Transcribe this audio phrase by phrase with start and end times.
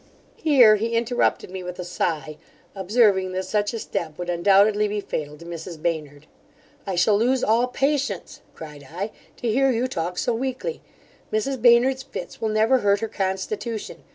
[0.37, 2.37] Here he interrupted me with a sigh,
[2.73, 6.25] observing that such a step would undoubtedly be fatal to Mrs Baynard
[6.87, 10.81] 'I shall lose all patience (cried I), to hear you talk so weakly
[11.31, 14.01] Mrs Baynard's fits will never hurt her constitution.